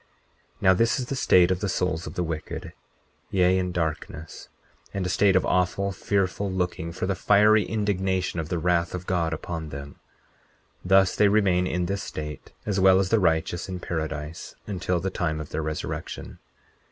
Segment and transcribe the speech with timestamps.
[0.61, 2.73] 40:14 Now this is the state of the souls of the wicked,
[3.29, 4.49] yea, in darkness,
[4.95, 9.05] and a state of awful, fearful looking for the fiery indignation of the wrath of
[9.05, 9.97] God upon them;
[10.83, 15.11] thus they remain in this state, as well as the righteous in paradise, until the
[15.11, 16.39] time of their resurrection.